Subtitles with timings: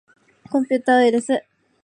[0.49, 1.45] コンピューターウイルス